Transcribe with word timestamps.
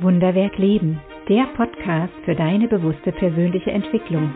Wunderwerk 0.00 0.58
Leben, 0.58 1.00
der 1.28 1.44
Podcast 1.56 2.12
für 2.24 2.34
deine 2.34 2.66
bewusste 2.66 3.12
persönliche 3.12 3.70
Entwicklung. 3.70 4.28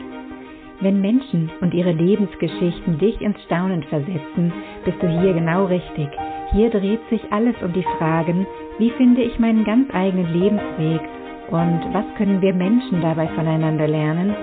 Wenn 0.81 1.01
Menschen 1.01 1.51
und 1.61 1.75
ihre 1.75 1.91
Lebensgeschichten 1.91 2.97
dich 2.99 3.21
ins 3.21 3.43
Staunen 3.43 3.83
versetzen, 3.83 4.53
bist 4.85 5.03
du 5.03 5.09
hier 5.21 5.35
genau 5.35 5.65
richtig. 5.65 6.09
Hier 6.53 6.71
dreht 6.71 7.01
sich 7.11 7.21
alles 7.33 7.57
um 7.61 7.73
die 7.73 7.85
Fragen, 7.99 8.47
wie 8.79 8.91
finde 8.91 9.23
ich 9.23 9.41
meinen 9.41 9.65
ganz 9.65 9.93
eigenen 9.93 10.33
Lebensweg 10.33 11.01
und 11.51 11.81
was 11.93 12.07
können 12.17 12.41
wir 12.41 12.55
Menschen 12.55 13.01
dabei 13.01 13.27
voneinander 13.27 13.89
lernen? 13.89 14.37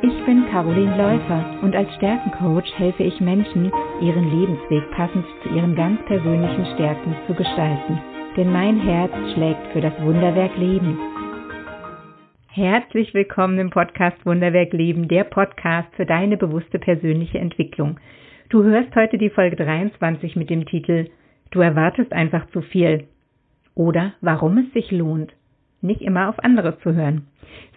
Ich 0.00 0.24
bin 0.24 0.46
Caroline 0.50 0.96
Läufer 0.96 1.58
und 1.60 1.76
als 1.76 1.94
Stärkencoach 1.96 2.72
helfe 2.78 3.02
ich 3.02 3.20
Menschen, 3.20 3.70
ihren 4.00 4.30
Lebensweg 4.30 4.90
passend 4.92 5.26
zu 5.42 5.50
ihren 5.50 5.74
ganz 5.74 6.00
persönlichen 6.06 6.64
Stärken 6.74 7.14
zu 7.26 7.34
gestalten 7.34 8.13
denn 8.36 8.50
mein 8.50 8.80
Herz 8.80 9.12
schlägt 9.32 9.64
für 9.72 9.80
das 9.80 9.92
Wunderwerk 10.00 10.56
Leben. 10.56 10.98
Herzlich 12.48 13.14
willkommen 13.14 13.58
im 13.60 13.70
Podcast 13.70 14.26
Wunderwerk 14.26 14.72
Leben, 14.72 15.06
der 15.06 15.22
Podcast 15.22 15.88
für 15.94 16.04
deine 16.04 16.36
bewusste 16.36 16.80
persönliche 16.80 17.38
Entwicklung. 17.38 18.00
Du 18.48 18.64
hörst 18.64 18.94
heute 18.96 19.18
die 19.18 19.30
Folge 19.30 19.54
23 19.54 20.34
mit 20.34 20.50
dem 20.50 20.66
Titel 20.66 21.10
Du 21.52 21.60
erwartest 21.60 22.12
einfach 22.12 22.48
zu 22.50 22.60
viel 22.60 23.04
oder 23.76 24.14
warum 24.20 24.58
es 24.58 24.72
sich 24.72 24.90
lohnt, 24.90 25.32
nicht 25.80 26.02
immer 26.02 26.28
auf 26.28 26.42
andere 26.42 26.78
zu 26.80 26.92
hören. 26.92 27.28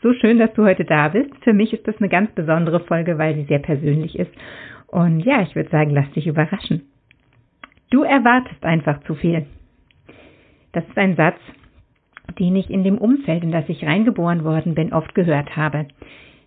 So 0.01 0.13
schön, 0.13 0.39
dass 0.39 0.53
du 0.53 0.63
heute 0.63 0.85
da 0.85 1.09
bist. 1.09 1.29
Für 1.43 1.53
mich 1.53 1.71
ist 1.71 1.87
das 1.87 1.97
eine 1.97 2.09
ganz 2.09 2.31
besondere 2.31 2.79
Folge, 2.79 3.19
weil 3.19 3.35
sie 3.35 3.43
sehr 3.43 3.59
persönlich 3.59 4.17
ist. 4.17 4.31
Und 4.87 5.19
ja, 5.19 5.43
ich 5.43 5.55
würde 5.55 5.69
sagen, 5.69 5.91
lass 5.91 6.09
dich 6.11 6.25
überraschen. 6.25 6.81
Du 7.91 8.01
erwartest 8.01 8.63
einfach 8.63 9.03
zu 9.03 9.13
viel. 9.13 9.45
Das 10.71 10.83
ist 10.87 10.97
ein 10.97 11.15
Satz, 11.15 11.39
den 12.39 12.55
ich 12.55 12.69
in 12.69 12.83
dem 12.83 12.97
Umfeld, 12.97 13.43
in 13.43 13.51
das 13.51 13.67
ich 13.69 13.85
reingeboren 13.85 14.43
worden 14.43 14.75
bin, 14.75 14.93
oft 14.93 15.15
gehört 15.15 15.55
habe. 15.55 15.87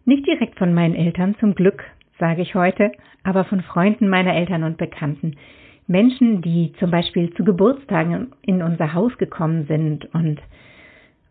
Nicht 0.05 0.27
direkt 0.27 0.59
von 0.59 0.75
meinen 0.75 0.95
Eltern, 0.95 1.37
zum 1.41 1.55
Glück, 1.55 1.85
sage 2.19 2.43
ich 2.43 2.55
heute, 2.55 2.93
aber 3.23 3.45
von 3.45 3.63
Freunden 3.63 4.09
meiner 4.09 4.35
Eltern 4.35 4.65
und 4.65 4.77
Bekannten. 4.77 5.37
Menschen, 5.87 6.41
die 6.43 6.73
zum 6.79 6.91
Beispiel 6.91 7.33
zu 7.35 7.45
Geburtstagen 7.45 8.33
in 8.43 8.63
unser 8.63 8.95
Haus 8.95 9.17
gekommen 9.19 9.67
sind 9.67 10.13
und 10.15 10.41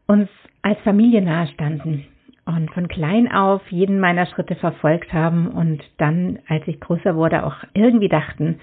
uns 0.06 0.30
als 0.62 0.80
Familie 0.80 1.22
nahestanden 1.22 2.06
und 2.46 2.72
von 2.72 2.88
klein 2.88 3.32
auf 3.32 3.62
jeden 3.72 4.00
meiner 4.00 4.26
Schritte 4.26 4.56
verfolgt 4.56 5.14
haben 5.14 5.48
und 5.48 5.84
dann, 5.98 6.40
als 6.48 6.68
ich 6.68 6.80
größer 6.80 7.16
wurde, 7.16 7.46
auch 7.46 7.56
irgendwie 7.74 8.10
dachten, 8.10 8.60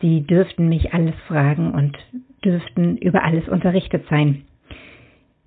sie 0.00 0.22
dürften 0.22 0.68
mich 0.68 0.92
alles 0.92 1.14
fragen 1.26 1.72
und 1.72 1.96
dürften 2.44 2.96
über 2.98 3.24
alles 3.24 3.48
unterrichtet 3.48 4.04
sein, 4.08 4.44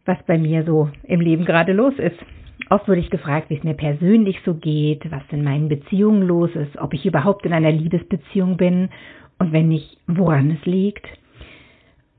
was 0.06 0.18
bei 0.26 0.38
mir 0.38 0.64
so 0.64 0.90
im 1.04 1.22
Leben 1.22 1.46
gerade 1.46 1.74
los 1.74 1.94
ist. 1.98 2.18
Oft 2.70 2.88
wurde 2.88 3.02
ich 3.02 3.10
gefragt, 3.10 3.50
wie 3.50 3.58
es 3.58 3.64
mir 3.64 3.74
persönlich 3.74 4.40
so 4.46 4.54
geht, 4.54 5.10
was 5.12 5.24
in 5.32 5.44
meinen 5.44 5.68
Beziehungen 5.68 6.24
los 6.24 6.52
ist, 6.56 6.78
ob 6.78 6.94
ich 6.94 7.06
überhaupt 7.06 7.46
in 7.46 7.54
einer 7.54 7.72
Liebesbeziehung 7.72 8.58
bin 8.58 8.90
und 9.40 9.52
wenn 9.52 9.68
nicht, 9.68 9.98
woran 10.08 10.52
es 10.52 10.66
liegt. 10.66 11.06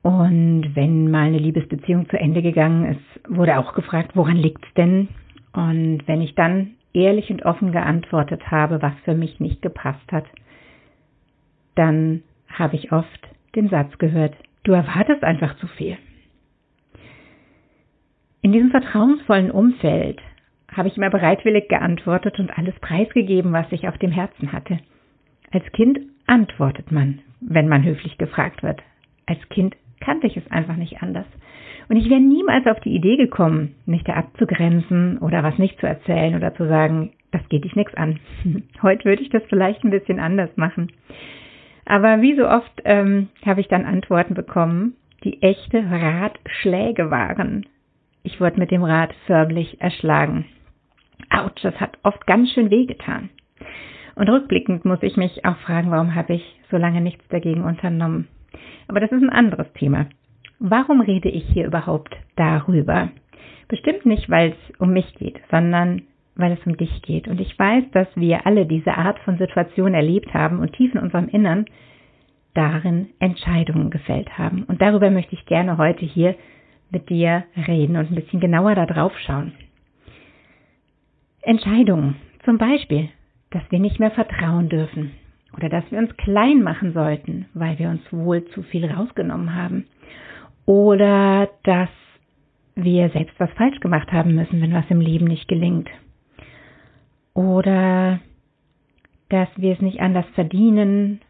Und 0.03 0.75
wenn 0.75 1.11
mal 1.11 1.28
eine 1.28 1.39
Liebesbeziehung 1.39 2.09
zu 2.09 2.19
Ende 2.19 2.43
gegangen 2.43 2.87
ist, 2.87 3.37
wurde 3.37 3.59
auch 3.59 3.75
gefragt, 3.75 4.12
woran 4.15 4.37
liegt 4.37 4.65
es 4.65 4.75
denn? 4.75 5.09
Und 5.53 6.03
wenn 6.06 6.20
ich 6.20 6.34
dann 6.34 6.73
ehrlich 6.93 7.31
und 7.31 7.45
offen 7.45 7.73
geantwortet 7.73 8.50
habe, 8.50 8.83
was 8.83 8.95
für 9.05 9.15
mich 9.15 9.39
nicht 9.39 9.62
gepasst 9.62 10.11
hat, 10.11 10.25
dann 11.77 12.23
habe 12.48 12.77
ich 12.77 12.93
oft 12.93 13.28
den 13.55 13.69
Satz 13.69 13.97
gehört, 13.98 14.34
Du 14.65 14.73
erwartest 14.73 15.25
einfach 15.25 15.57
zu 15.57 15.67
viel. 15.67 15.97
In 18.43 18.53
diesem 18.53 18.71
vertrauensvollen 18.71 19.51
Umfeld 19.51 20.21
habe 20.73 20.89
ich 20.89 20.97
immer 20.97 21.11
bereitwillig 21.11 21.69
geantwortet 21.69 22.39
und 22.39 22.57
alles 22.57 22.75
preisgegeben, 22.81 23.53
was 23.53 23.71
ich 23.71 23.89
auf 23.89 23.99
dem 23.99 24.11
Herzen 24.11 24.53
hatte. 24.53 24.78
Als 25.51 25.65
Kind 25.72 26.01
antwortet 26.27 26.91
man, 26.91 27.21
wenn 27.41 27.69
man 27.69 27.84
höflich 27.84 28.19
gefragt 28.19 28.62
wird. 28.62 28.83
Als 29.27 29.39
Kind 29.51 29.77
kannte 30.01 30.27
ich 30.27 30.37
es 30.37 30.51
einfach 30.51 30.77
nicht 30.77 31.03
anders. 31.03 31.27
Und 31.89 31.97
ich 31.97 32.09
wäre 32.09 32.21
niemals 32.21 32.67
auf 32.67 32.81
die 32.81 32.95
Idee 32.95 33.17
gekommen, 33.17 33.75
mich 33.87 34.03
da 34.05 34.15
abzugrenzen 34.15 35.19
oder 35.19 35.43
was 35.43 35.59
nicht 35.59 35.78
zu 35.78 35.87
erzählen 35.87 36.34
oder 36.34 36.55
zu 36.55 36.67
sagen, 36.67 37.12
das 37.33 37.47
geht 37.49 37.65
dich 37.65 37.77
nichts 37.77 37.95
an. 37.95 38.19
Heute 38.83 39.05
würde 39.05 39.22
ich 39.22 39.31
das 39.31 39.43
vielleicht 39.49 39.84
ein 39.84 39.91
bisschen 39.91 40.21
anders 40.21 40.51
machen. 40.56 40.91
Aber 41.92 42.22
wie 42.22 42.34
so 42.34 42.48
oft 42.48 42.80
ähm, 42.86 43.28
habe 43.44 43.60
ich 43.60 43.69
dann 43.69 43.84
Antworten 43.84 44.32
bekommen, 44.32 44.94
die 45.25 45.42
echte 45.42 45.84
Ratschläge 45.91 47.10
waren. 47.10 47.66
Ich 48.22 48.41
wurde 48.41 48.58
mit 48.58 48.70
dem 48.70 48.82
Rad 48.82 49.12
förmlich 49.26 49.78
erschlagen. 49.78 50.47
Autsch, 51.28 51.62
das 51.62 51.78
hat 51.78 51.98
oft 52.03 52.26
ganz 52.26 52.50
schön 52.50 52.70
wehgetan. 52.70 53.28
Und 54.14 54.30
rückblickend 54.30 54.86
muss 54.86 55.03
ich 55.03 55.19
mich 55.19 55.44
auch 55.44 55.58
fragen, 55.58 55.91
warum 55.91 56.14
habe 56.14 56.32
ich 56.32 56.60
so 56.70 56.78
lange 56.78 57.03
nichts 57.03 57.28
dagegen 57.28 57.62
unternommen. 57.62 58.26
Aber 58.88 59.00
das 59.00 59.12
ist 59.12 59.22
ein 59.22 59.28
anderes 59.28 59.70
Thema. 59.74 60.06
Warum 60.60 61.03
rede 61.03 61.28
ich 61.28 61.44
hier 61.53 61.66
überhaupt 61.66 62.16
darüber? 62.36 63.10
Bestimmt 63.69 64.06
nicht, 64.06 64.30
weil 64.30 64.53
es 64.53 64.80
um 64.80 64.94
mich 64.94 65.14
geht, 65.16 65.38
sondern 65.50 66.00
weil 66.34 66.53
es 66.53 66.66
um 66.66 66.76
dich 66.76 67.03
geht. 67.03 67.28
Und 67.28 67.41
ich 67.41 67.59
weiß, 67.59 67.84
dass 67.93 68.09
wir 68.15 68.47
alle 68.47 68.66
diese 68.66 68.94
Art 68.94 69.19
von 69.20 69.38
Situation 69.38 69.94
erlebt 69.94 70.32
haben 70.32 70.60
und 70.60 70.72
tief 70.72 70.94
in 70.94 71.00
unserem 71.00 71.28
Innern 71.28 71.66
darin 72.54 73.09
Entscheidungen 73.19 73.91
gefällt 73.91 74.38
haben. 74.38 74.65
Und 74.65 74.81
darüber 74.81 75.10
möchte 75.10 75.34
ich 75.34 75.47
gerne 75.47 75.78
heute 75.78 76.04
hier 76.04 76.34
mit 76.91 77.09
dir 77.09 77.44
reden 77.66 77.97
und 77.97 78.10
ein 78.10 78.15
bisschen 78.15 78.41
genauer 78.41 78.75
da 78.75 78.87
drauf 78.87 79.12
schauen. 79.26 79.53
Entscheidungen. 81.42 82.16
Zum 82.44 82.59
Beispiel, 82.59 83.09
dass 83.50 83.62
wir 83.71 83.78
nicht 83.78 83.98
mehr 83.98 84.10
vertrauen 84.10 84.69
dürfen 84.69 85.12
oder 85.56 85.69
dass 85.69 85.91
wir 85.91 85.98
uns 85.98 86.16
klein 86.16 86.62
machen 86.62 86.92
sollten, 86.92 87.47
weil 87.54 87.78
wir 87.78 87.88
uns 87.88 88.00
wohl 88.10 88.44
zu 88.47 88.62
viel 88.62 88.87
rausgenommen 88.87 89.54
haben. 89.54 89.87
Oder 90.66 91.50
dass 91.65 91.88
wir 92.75 93.10
selbst 93.10 93.38
was 93.38 93.50
falsch 93.53 93.81
gemacht 93.81 94.12
haben 94.12 94.34
müssen, 94.34 94.60
wenn 94.62 94.72
was 94.72 94.88
im 94.88 95.00
Leben 95.00 95.26
nicht 95.26 95.48
gelingt 95.48 95.91
oder 97.34 98.20
dass 99.28 99.48
wir 99.56 99.72
es 99.72 99.81
nicht 99.81 100.00
anders 100.00 100.26
verdienen. 100.34 101.20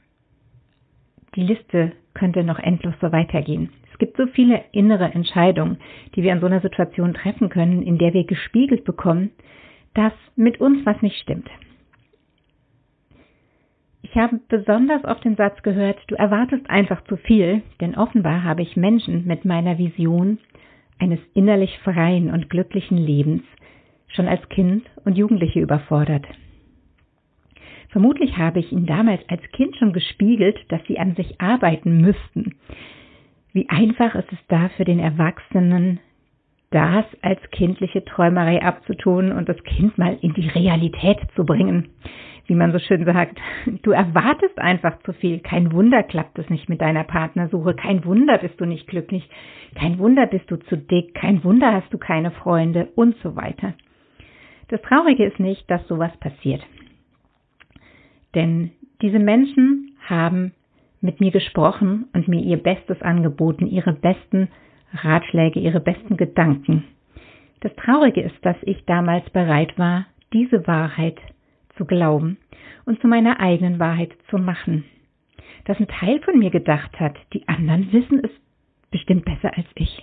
Die 1.36 1.42
Liste 1.42 1.92
könnte 2.14 2.44
noch 2.44 2.58
endlos 2.58 2.94
so 3.00 3.12
weitergehen. 3.12 3.70
Es 3.92 3.98
gibt 3.98 4.16
so 4.16 4.26
viele 4.26 4.64
innere 4.72 5.12
Entscheidungen, 5.12 5.78
die 6.14 6.22
wir 6.22 6.32
in 6.32 6.40
so 6.40 6.46
einer 6.46 6.60
Situation 6.60 7.14
treffen 7.14 7.48
können, 7.48 7.82
in 7.82 7.98
der 7.98 8.12
wir 8.12 8.24
gespiegelt 8.24 8.84
bekommen, 8.84 9.30
dass 9.94 10.12
mit 10.34 10.60
uns 10.60 10.84
was 10.84 11.00
nicht 11.02 11.20
stimmt. 11.20 11.48
Ich 14.02 14.16
habe 14.16 14.40
besonders 14.48 15.04
oft 15.04 15.24
den 15.24 15.36
Satz 15.36 15.62
gehört, 15.62 15.98
du 16.08 16.16
erwartest 16.16 16.68
einfach 16.68 17.02
zu 17.04 17.16
viel, 17.16 17.62
denn 17.80 17.94
offenbar 17.94 18.42
habe 18.42 18.62
ich 18.62 18.76
Menschen 18.76 19.26
mit 19.26 19.44
meiner 19.44 19.78
Vision 19.78 20.38
eines 20.98 21.20
innerlich 21.34 21.78
freien 21.78 22.30
und 22.30 22.50
glücklichen 22.50 22.98
Lebens 22.98 23.42
schon 24.12 24.28
als 24.28 24.46
Kind 24.48 24.84
und 25.04 25.16
Jugendliche 25.16 25.60
überfordert. 25.60 26.26
Vermutlich 27.88 28.38
habe 28.38 28.60
ich 28.60 28.72
ihnen 28.72 28.86
damals 28.86 29.20
als 29.28 29.42
Kind 29.52 29.76
schon 29.76 29.92
gespiegelt, 29.92 30.58
dass 30.68 30.80
sie 30.86 30.98
an 30.98 31.14
sich 31.14 31.40
arbeiten 31.40 32.00
müssten. 32.00 32.54
Wie 33.52 33.68
einfach 33.68 34.14
ist 34.14 34.32
es 34.32 34.38
da 34.48 34.70
für 34.70 34.84
den 34.84 34.98
Erwachsenen, 34.98 36.00
das 36.70 37.04
als 37.20 37.38
kindliche 37.50 38.02
Träumerei 38.02 38.62
abzutun 38.62 39.30
und 39.30 39.48
das 39.48 39.62
Kind 39.64 39.98
mal 39.98 40.16
in 40.22 40.32
die 40.32 40.48
Realität 40.48 41.18
zu 41.36 41.44
bringen. 41.44 41.90
Wie 42.46 42.54
man 42.54 42.72
so 42.72 42.78
schön 42.78 43.04
sagt, 43.04 43.38
du 43.82 43.92
erwartest 43.92 44.58
einfach 44.58 44.98
zu 45.02 45.12
viel. 45.12 45.40
Kein 45.40 45.72
Wunder 45.72 46.02
klappt 46.02 46.38
es 46.38 46.48
nicht 46.48 46.68
mit 46.68 46.80
deiner 46.80 47.04
Partnersuche. 47.04 47.74
Kein 47.74 48.04
Wunder 48.06 48.38
bist 48.38 48.58
du 48.58 48.64
nicht 48.64 48.88
glücklich. 48.88 49.28
Kein 49.74 49.98
Wunder 49.98 50.26
bist 50.26 50.50
du 50.50 50.56
zu 50.56 50.76
dick. 50.76 51.14
Kein 51.14 51.44
Wunder 51.44 51.72
hast 51.72 51.92
du 51.92 51.98
keine 51.98 52.30
Freunde 52.30 52.88
und 52.96 53.16
so 53.22 53.36
weiter. 53.36 53.74
Das 54.72 54.80
Traurige 54.80 55.26
ist 55.26 55.38
nicht, 55.38 55.70
dass 55.70 55.86
sowas 55.86 56.16
passiert. 56.16 56.62
Denn 58.34 58.70
diese 59.02 59.18
Menschen 59.18 59.94
haben 60.08 60.54
mit 61.02 61.20
mir 61.20 61.30
gesprochen 61.30 62.06
und 62.14 62.26
mir 62.26 62.40
ihr 62.40 62.56
Bestes 62.56 63.02
angeboten, 63.02 63.66
ihre 63.66 63.92
besten 63.92 64.48
Ratschläge, 64.94 65.60
ihre 65.60 65.80
besten 65.80 66.16
Gedanken. 66.16 66.84
Das 67.60 67.76
Traurige 67.76 68.22
ist, 68.22 68.36
dass 68.46 68.56
ich 68.62 68.82
damals 68.86 69.28
bereit 69.28 69.78
war, 69.78 70.06
diese 70.32 70.66
Wahrheit 70.66 71.18
zu 71.76 71.84
glauben 71.84 72.38
und 72.86 72.98
zu 73.02 73.08
meiner 73.08 73.40
eigenen 73.40 73.78
Wahrheit 73.78 74.12
zu 74.30 74.38
machen. 74.38 74.84
Dass 75.66 75.78
ein 75.78 75.88
Teil 75.88 76.18
von 76.22 76.38
mir 76.38 76.50
gedacht 76.50 76.98
hat, 76.98 77.18
die 77.34 77.46
anderen 77.46 77.92
wissen 77.92 78.24
es 78.24 78.30
bestimmt 78.90 79.26
besser 79.26 79.54
als 79.54 79.66
ich. 79.74 80.02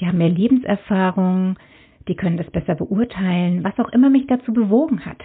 Die 0.00 0.06
haben 0.06 0.16
mehr 0.16 0.30
Lebenserfahrung, 0.30 1.58
die 2.08 2.14
können 2.14 2.36
das 2.36 2.50
besser 2.50 2.74
beurteilen, 2.74 3.64
was 3.64 3.78
auch 3.78 3.88
immer 3.90 4.10
mich 4.10 4.26
dazu 4.26 4.52
bewogen 4.52 5.04
hat, 5.04 5.22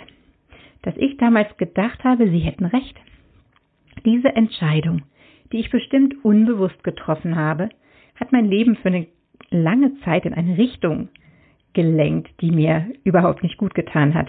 dass 0.84 0.96
ich 0.98 1.18
damals 1.18 1.56
gedacht 1.58 2.04
habe, 2.04 2.30
sie 2.30 2.40
hätten 2.40 2.66
recht. 2.66 2.96
Diese 4.06 4.30
Entscheidung, 4.36 5.04
die 5.52 5.60
ich 5.60 5.72
bestimmt 5.72 6.14
unbewusst 6.24 6.84
getroffen 6.84 7.36
habe, 7.36 7.70
hat 8.16 8.32
mein 8.32 8.46
Leben 8.46 8.76
für 8.76 8.90
eine 8.90 9.08
lange 9.50 10.00
Zeit 10.02 10.26
in 10.26 10.34
eine 10.34 10.58
Richtung 10.58 11.10
gelenkt, 11.74 12.30
die 12.42 12.52
mir 12.52 12.92
überhaupt 13.04 13.44
nicht 13.44 13.58
gut 13.58 13.74
getan 13.76 14.14
hat. 14.14 14.28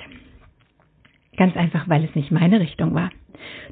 Ganz 1.37 1.57
einfach, 1.57 1.89
weil 1.89 2.05
es 2.05 2.15
nicht 2.15 2.31
meine 2.31 2.61
Richtung 2.61 2.95
war. 2.95 3.11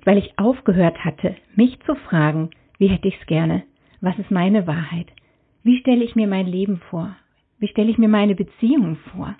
Weil 0.04 0.18
ich 0.18 0.38
aufgehört 0.38 1.04
hatte, 1.04 1.34
mich 1.56 1.78
zu 1.80 1.94
fragen, 1.94 2.50
wie 2.78 2.88
hätte 2.88 3.08
ich 3.08 3.18
es 3.20 3.26
gerne? 3.26 3.64
Was 4.00 4.18
ist 4.18 4.30
meine 4.30 4.66
Wahrheit? 4.66 5.08
Wie 5.62 5.78
stelle 5.78 6.04
ich 6.04 6.14
mir 6.14 6.28
mein 6.28 6.46
Leben 6.46 6.80
vor? 6.90 7.16
Wie 7.58 7.68
stelle 7.68 7.90
ich 7.90 7.98
mir 7.98 8.08
meine 8.08 8.34
Beziehungen 8.34 8.96
vor? 9.12 9.34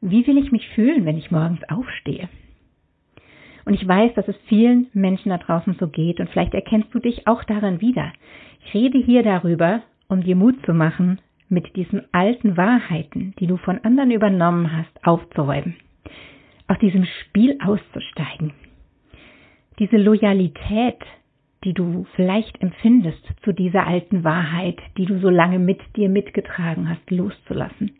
Wie 0.00 0.26
will 0.26 0.38
ich 0.38 0.52
mich 0.52 0.68
fühlen, 0.70 1.06
wenn 1.06 1.16
ich 1.16 1.30
morgens 1.30 1.62
aufstehe? 1.68 2.28
Und 3.64 3.74
ich 3.74 3.86
weiß, 3.86 4.14
dass 4.14 4.28
es 4.28 4.36
vielen 4.46 4.88
Menschen 4.92 5.30
da 5.30 5.38
draußen 5.38 5.76
so 5.80 5.88
geht 5.88 6.20
und 6.20 6.28
vielleicht 6.30 6.54
erkennst 6.54 6.92
du 6.92 6.98
dich 6.98 7.26
auch 7.26 7.44
darin 7.44 7.80
wieder. 7.80 8.12
Ich 8.66 8.74
rede 8.74 8.98
hier 8.98 9.22
darüber, 9.22 9.82
um 10.08 10.22
dir 10.22 10.36
Mut 10.36 10.56
zu 10.66 10.74
machen, 10.74 11.20
mit 11.48 11.76
diesen 11.76 12.02
alten 12.12 12.56
Wahrheiten, 12.56 13.34
die 13.38 13.46
du 13.46 13.56
von 13.56 13.78
anderen 13.78 14.10
übernommen 14.10 14.76
hast, 14.76 15.06
aufzuräumen. 15.06 15.76
Aus 16.66 16.78
diesem 16.78 17.04
Spiel 17.04 17.58
auszusteigen. 17.64 18.52
Diese 19.78 19.96
Loyalität, 19.96 20.98
die 21.64 21.72
du 21.72 22.06
vielleicht 22.14 22.60
empfindest 22.60 23.22
zu 23.42 23.52
dieser 23.52 23.86
alten 23.86 24.22
Wahrheit, 24.22 24.78
die 24.98 25.06
du 25.06 25.18
so 25.18 25.30
lange 25.30 25.58
mit 25.58 25.80
dir 25.96 26.08
mitgetragen 26.08 26.88
hast, 26.88 27.10
loszulassen. 27.10 27.92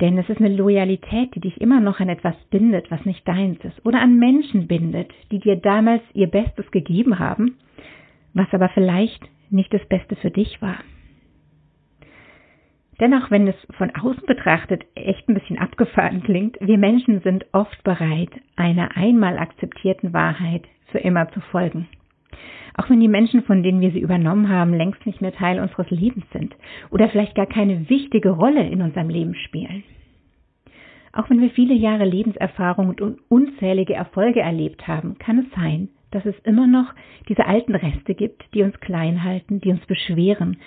Denn 0.00 0.18
es 0.18 0.28
ist 0.28 0.40
eine 0.40 0.54
Loyalität, 0.54 1.34
die 1.34 1.40
dich 1.40 1.60
immer 1.60 1.80
noch 1.80 2.00
an 2.00 2.10
etwas 2.10 2.36
bindet, 2.50 2.90
was 2.90 3.04
nicht 3.06 3.26
deins 3.26 3.64
ist, 3.64 3.84
oder 3.86 4.00
an 4.00 4.18
Menschen 4.18 4.66
bindet, 4.66 5.10
die 5.30 5.38
dir 5.38 5.56
damals 5.56 6.02
ihr 6.12 6.26
Bestes 6.26 6.70
gegeben 6.70 7.18
haben, 7.18 7.56
was 8.34 8.46
aber 8.52 8.68
vielleicht 8.68 9.22
nicht 9.48 9.72
das 9.72 9.84
Beste 9.86 10.16
für 10.16 10.30
dich 10.30 10.60
war. 10.60 10.76
Dennoch, 13.00 13.30
wenn 13.30 13.46
es 13.46 13.56
von 13.76 13.94
außen 13.94 14.24
betrachtet 14.26 14.84
echt 14.94 15.28
ein 15.28 15.34
bisschen 15.34 15.58
abgefahren 15.58 16.22
klingt, 16.22 16.56
wir 16.60 16.78
Menschen 16.78 17.20
sind 17.20 17.44
oft 17.52 17.82
bereit, 17.84 18.30
einer 18.56 18.96
einmal 18.96 19.38
akzeptierten 19.38 20.12
Wahrheit 20.12 20.64
für 20.90 20.98
immer 20.98 21.30
zu 21.32 21.40
folgen. 21.40 21.88
Auch 22.74 22.90
wenn 22.90 23.00
die 23.00 23.08
Menschen, 23.08 23.42
von 23.42 23.62
denen 23.62 23.80
wir 23.80 23.90
sie 23.90 24.00
übernommen 24.00 24.48
haben, 24.48 24.74
längst 24.74 25.06
nicht 25.06 25.20
mehr 25.20 25.32
Teil 25.32 25.60
unseres 25.60 25.90
Lebens 25.90 26.24
sind 26.32 26.54
oder 26.90 27.08
vielleicht 27.08 27.34
gar 27.34 27.46
keine 27.46 27.88
wichtige 27.88 28.30
Rolle 28.30 28.68
in 28.68 28.82
unserem 28.82 29.08
Leben 29.08 29.34
spielen. 29.34 29.82
Auch 31.12 31.30
wenn 31.30 31.40
wir 31.40 31.50
viele 31.50 31.74
Jahre 31.74 32.04
Lebenserfahrung 32.04 32.88
und 32.88 33.00
unzählige 33.30 33.94
Erfolge 33.94 34.40
erlebt 34.40 34.86
haben, 34.86 35.16
kann 35.18 35.38
es 35.38 35.46
sein, 35.56 35.88
dass 36.10 36.26
es 36.26 36.38
immer 36.44 36.66
noch 36.66 36.92
diese 37.28 37.46
alten 37.46 37.74
Reste 37.74 38.14
gibt, 38.14 38.44
die 38.52 38.62
uns 38.62 38.78
klein 38.80 39.24
halten, 39.24 39.60
die 39.60 39.70
uns 39.70 39.84
beschweren, 39.86 40.58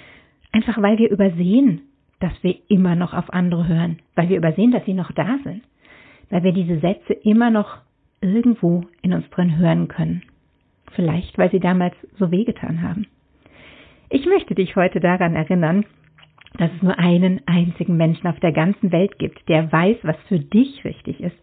einfach 0.51 0.81
weil 0.81 0.97
wir 0.97 1.11
übersehen, 1.11 1.81
dass 2.19 2.33
wir 2.41 2.55
immer 2.67 2.95
noch 2.95 3.13
auf 3.13 3.31
andere 3.31 3.67
hören, 3.67 3.99
weil 4.15 4.29
wir 4.29 4.37
übersehen, 4.37 4.71
dass 4.71 4.85
sie 4.85 4.93
noch 4.93 5.11
da 5.11 5.37
sind, 5.43 5.61
weil 6.29 6.43
wir 6.43 6.51
diese 6.51 6.79
Sätze 6.79 7.13
immer 7.13 7.51
noch 7.51 7.77
irgendwo 8.21 8.83
in 9.01 9.13
uns 9.13 9.29
drin 9.29 9.57
hören 9.57 9.87
können. 9.87 10.23
Vielleicht, 10.95 11.37
weil 11.37 11.51
sie 11.51 11.59
damals 11.59 11.95
so 12.17 12.31
wehgetan 12.31 12.81
haben. 12.81 13.07
Ich 14.09 14.25
möchte 14.25 14.55
dich 14.55 14.75
heute 14.75 14.99
daran 14.99 15.35
erinnern, 15.35 15.85
dass 16.57 16.71
es 16.75 16.81
nur 16.81 16.97
einen 16.97 17.41
einzigen 17.45 17.95
Menschen 17.95 18.27
auf 18.27 18.39
der 18.39 18.51
ganzen 18.51 18.91
Welt 18.91 19.19
gibt, 19.19 19.47
der 19.47 19.71
weiß, 19.71 19.97
was 20.01 20.17
für 20.27 20.39
dich 20.39 20.83
richtig 20.83 21.21
ist, 21.21 21.37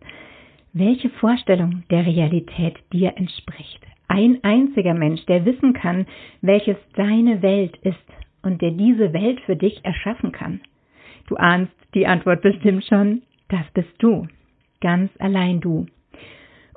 welche 0.72 1.08
Vorstellung 1.10 1.84
der 1.90 2.04
Realität 2.04 2.76
dir 2.92 3.16
entspricht. 3.16 3.80
Ein 4.08 4.38
einziger 4.42 4.94
Mensch, 4.94 5.24
der 5.26 5.44
wissen 5.44 5.72
kann, 5.72 6.06
welches 6.42 6.76
deine 6.94 7.40
Welt 7.42 7.76
ist 7.78 7.96
und 8.42 8.60
der 8.62 8.72
diese 8.72 9.12
Welt 9.12 9.40
für 9.42 9.56
dich 9.56 9.84
erschaffen 9.84 10.32
kann. 10.32 10.60
Du 11.28 11.36
ahnst 11.36 11.72
die 11.94 12.06
Antwort 12.06 12.42
bestimmt 12.42 12.84
schon, 12.84 13.22
das 13.48 13.64
bist 13.74 13.94
du, 13.98 14.26
ganz 14.80 15.10
allein 15.18 15.60
du. 15.60 15.86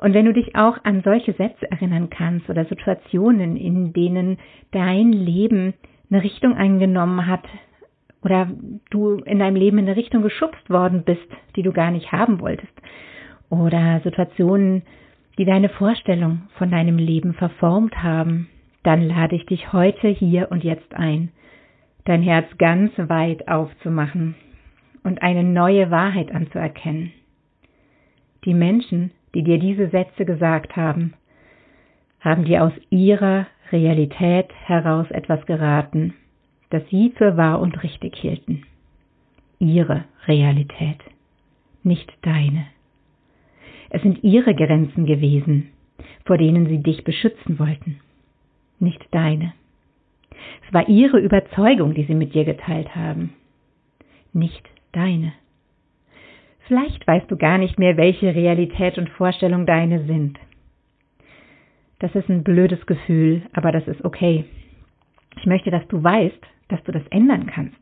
Und 0.01 0.13
wenn 0.13 0.25
du 0.25 0.33
dich 0.33 0.55
auch 0.55 0.77
an 0.83 1.01
solche 1.03 1.33
Sätze 1.33 1.69
erinnern 1.69 2.09
kannst 2.09 2.49
oder 2.49 2.65
Situationen, 2.65 3.57
in 3.57 3.91
denen 3.91 4.37
dein 4.71 5.11
Leben 5.11 5.73
eine 6.09 6.23
Richtung 6.23 6.55
eingenommen 6.55 7.27
hat 7.27 7.43
oder 8.23 8.47
du 8.89 9.15
in 9.25 9.39
deinem 9.39 9.55
Leben 9.55 9.77
in 9.77 9.87
eine 9.87 9.97
Richtung 9.97 10.21
geschubst 10.21 10.69
worden 10.69 11.03
bist, 11.03 11.27
die 11.55 11.63
du 11.63 11.73
gar 11.73 11.91
nicht 11.91 12.11
haben 12.11 12.39
wolltest, 12.39 12.71
oder 13.49 13.99
Situationen, 14.03 14.83
die 15.37 15.45
deine 15.45 15.69
Vorstellung 15.69 16.43
von 16.57 16.69
deinem 16.69 16.97
Leben 16.97 17.33
verformt 17.33 18.01
haben, 18.01 18.47
dann 18.83 19.01
lade 19.01 19.35
ich 19.35 19.45
dich 19.45 19.73
heute 19.73 20.07
hier 20.07 20.51
und 20.51 20.63
jetzt 20.63 20.93
ein, 20.93 21.31
dein 22.05 22.21
Herz 22.21 22.45
ganz 22.57 22.91
weit 22.97 23.47
aufzumachen 23.47 24.35
und 25.03 25.21
eine 25.21 25.43
neue 25.43 25.91
Wahrheit 25.91 26.31
anzuerkennen. 26.31 27.11
Die 28.45 28.53
Menschen, 28.53 29.11
die 29.33 29.43
dir 29.43 29.59
diese 29.59 29.89
Sätze 29.89 30.25
gesagt 30.25 30.75
haben, 30.75 31.13
haben 32.19 32.45
dir 32.45 32.63
aus 32.63 32.73
ihrer 32.89 33.47
Realität 33.71 34.47
heraus 34.65 35.09
etwas 35.11 35.45
geraten, 35.45 36.13
das 36.69 36.83
sie 36.89 37.13
für 37.15 37.37
wahr 37.37 37.59
und 37.59 37.81
richtig 37.83 38.15
hielten. 38.15 38.63
Ihre 39.59 40.05
Realität, 40.27 40.99
nicht 41.83 42.11
deine. 42.21 42.65
Es 43.89 44.01
sind 44.01 44.23
ihre 44.23 44.53
Grenzen 44.53 45.05
gewesen, 45.05 45.69
vor 46.25 46.37
denen 46.37 46.67
sie 46.67 46.79
dich 46.79 47.03
beschützen 47.03 47.59
wollten, 47.59 47.99
nicht 48.79 49.03
deine. 49.11 49.53
Es 50.67 50.73
war 50.73 50.87
ihre 50.87 51.19
Überzeugung, 51.19 51.93
die 51.93 52.03
sie 52.03 52.13
mit 52.13 52.33
dir 52.33 52.45
geteilt 52.45 52.95
haben, 52.95 53.33
nicht 54.33 54.69
deine. 54.91 55.33
Vielleicht 56.69 57.07
weißt 57.07 57.31
du 57.31 57.35
gar 57.35 57.57
nicht 57.57 57.79
mehr, 57.79 57.97
welche 57.97 58.35
Realität 58.35 58.99
und 58.99 59.09
Vorstellung 59.09 59.65
deine 59.65 60.05
sind. 60.05 60.37
Das 61.97 62.13
ist 62.13 62.29
ein 62.29 62.43
blödes 62.43 62.85
Gefühl, 62.85 63.41
aber 63.53 63.71
das 63.71 63.87
ist 63.87 64.05
okay. 64.05 64.45
Ich 65.39 65.47
möchte, 65.47 65.71
dass 65.71 65.87
du 65.87 66.03
weißt, 66.03 66.39
dass 66.67 66.83
du 66.83 66.91
das 66.91 67.01
ändern 67.07 67.47
kannst. 67.47 67.79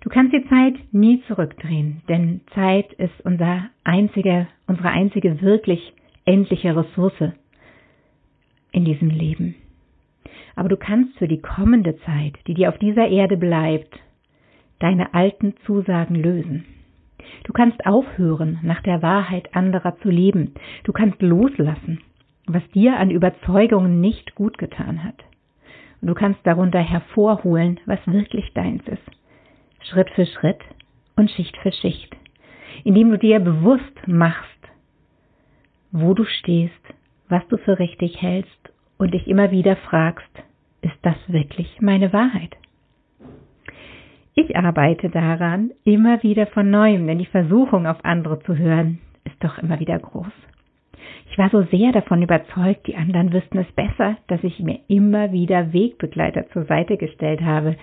Du 0.00 0.08
kannst 0.08 0.32
die 0.32 0.48
Zeit 0.48 0.76
nie 0.92 1.22
zurückdrehen, 1.28 2.00
denn 2.08 2.40
Zeit 2.54 2.90
ist 2.94 3.20
unser 3.22 3.68
einzige, 3.84 4.48
unsere 4.66 4.88
einzige 4.88 5.42
wirklich 5.42 5.92
endliche 6.24 6.74
Ressource 6.74 7.34
in 8.72 8.86
diesem 8.86 9.10
Leben. 9.10 9.56
Aber 10.56 10.70
du 10.70 10.78
kannst 10.78 11.18
für 11.18 11.28
die 11.28 11.42
kommende 11.42 11.98
Zeit, 11.98 12.32
die 12.46 12.54
dir 12.54 12.70
auf 12.70 12.78
dieser 12.78 13.08
Erde 13.08 13.36
bleibt, 13.36 13.94
deine 14.78 15.12
alten 15.12 15.52
Zusagen 15.66 16.14
lösen. 16.14 16.64
Du 17.44 17.52
kannst 17.52 17.86
aufhören, 17.86 18.58
nach 18.62 18.82
der 18.82 19.02
Wahrheit 19.02 19.54
anderer 19.54 19.96
zu 19.98 20.10
leben. 20.10 20.54
Du 20.84 20.92
kannst 20.92 21.20
loslassen, 21.22 22.00
was 22.46 22.66
dir 22.70 22.98
an 22.98 23.10
Überzeugungen 23.10 24.00
nicht 24.00 24.34
gut 24.34 24.58
getan 24.58 25.04
hat. 25.04 25.16
Und 26.00 26.08
du 26.08 26.14
kannst 26.14 26.40
darunter 26.44 26.80
hervorholen, 26.80 27.80
was 27.86 27.98
wirklich 28.06 28.52
deins 28.54 28.86
ist. 28.88 29.10
Schritt 29.88 30.10
für 30.10 30.26
Schritt 30.26 30.60
und 31.16 31.30
Schicht 31.30 31.56
für 31.58 31.72
Schicht. 31.72 32.14
Indem 32.84 33.10
du 33.10 33.18
dir 33.18 33.40
bewusst 33.40 34.06
machst, 34.06 34.48
wo 35.92 36.12
du 36.14 36.24
stehst, 36.24 36.72
was 37.28 37.46
du 37.48 37.56
für 37.56 37.78
richtig 37.78 38.20
hältst 38.20 38.72
und 38.98 39.14
dich 39.14 39.28
immer 39.28 39.50
wieder 39.50 39.76
fragst, 39.76 40.30
ist 40.82 40.98
das 41.02 41.16
wirklich 41.28 41.80
meine 41.80 42.12
Wahrheit? 42.12 42.56
Ich 44.36 44.56
arbeite 44.56 45.10
daran 45.10 45.70
immer 45.84 46.22
wieder 46.24 46.46
von 46.48 46.68
neuem, 46.68 47.06
denn 47.06 47.18
die 47.18 47.26
Versuchung, 47.26 47.86
auf 47.86 48.04
andere 48.04 48.40
zu 48.40 48.56
hören, 48.56 48.98
ist 49.24 49.36
doch 49.40 49.58
immer 49.58 49.78
wieder 49.78 49.98
groß. 49.98 50.32
Ich 51.30 51.38
war 51.38 51.50
so 51.50 51.62
sehr 51.62 51.92
davon 51.92 52.22
überzeugt, 52.22 52.86
die 52.86 52.96
anderen 52.96 53.32
wüssten 53.32 53.58
es 53.58 53.70
besser, 53.72 54.16
dass 54.26 54.42
ich 54.42 54.58
mir 54.60 54.80
immer 54.88 55.32
wieder 55.32 55.72
Wegbegleiter 55.72 56.48
zur 56.50 56.64
Seite 56.64 56.96
gestellt 56.96 57.42
habe, 57.42 57.76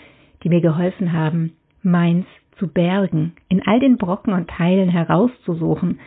die 0.44 0.50
mir 0.50 0.62
geholfen 0.62 1.14
haben, 1.14 1.54
meins 1.84 2.26
zu 2.58 2.68
bergen, 2.68 3.34
in 3.48 3.66
all 3.66 3.80
den 3.80 3.98
Brocken 3.98 4.34
und 4.34 4.50
Teilen 4.50 4.90
herauszusuchen, 4.90 6.00